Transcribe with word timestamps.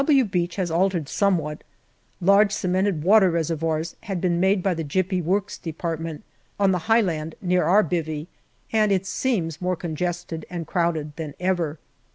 "W" 0.01 0.25
Beach 0.25 0.55
had 0.55 0.71
altered 0.71 1.07
somewhat. 1.07 1.63
Large 2.19 2.51
cemented 2.53 3.03
water 3.03 3.29
reservoirs 3.29 3.95
had 4.01 4.19
been 4.19 4.39
made 4.39 4.63
by 4.63 4.73
the 4.73 4.83
Gypy 4.83 5.23
Works 5.23 5.59
Depart 5.59 5.99
ment 6.01 6.23
on 6.59 6.71
the 6.71 6.79
high 6.89 7.01
land 7.01 7.35
near 7.39 7.65
our" 7.65 7.83
bivvy," 7.83 8.25
and 8.73 8.91
it 8.91 9.05
seems 9.05 9.61
more 9.61 9.75
congested 9.75 10.43
and 10.49 10.65
crowded 10.65 11.15
than 11.17 11.35
ever. 11.39 11.77